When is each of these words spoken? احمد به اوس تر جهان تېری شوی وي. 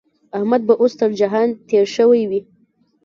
احمد 0.37 0.61
به 0.67 0.73
اوس 0.81 0.93
تر 0.99 1.09
جهان 1.19 1.49
تېری 1.67 1.87
شوی 1.95 2.21
وي. 2.29 2.41